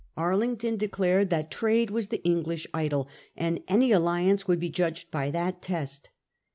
Arlington 0.17 0.77
declared 0.77 1.29
that 1.29 1.51
trade 1.51 1.91
was 1.91 2.07
the 2.07 2.23
English 2.23 2.65
idol, 2.73 3.07
and 3.37 3.61
any 3.67 3.91
alliance 3.91 4.47
would 4.47 4.59
be 4.59 4.67
judged 4.67 5.11
by 5.11 5.29
that 5.29 5.61
test. 5.61 6.09